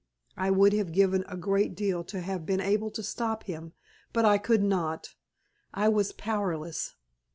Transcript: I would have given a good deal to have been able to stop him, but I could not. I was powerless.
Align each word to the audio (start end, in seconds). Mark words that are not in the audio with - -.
I 0.35 0.49
would 0.49 0.73
have 0.73 0.93
given 0.93 1.23
a 1.27 1.37
good 1.37 1.75
deal 1.75 2.03
to 2.05 2.21
have 2.21 2.43
been 2.43 2.59
able 2.59 2.89
to 2.89 3.03
stop 3.03 3.43
him, 3.43 3.73
but 4.11 4.25
I 4.25 4.39
could 4.39 4.63
not. 4.63 5.13
I 5.75 5.89
was 5.89 6.11
powerless. 6.11 6.95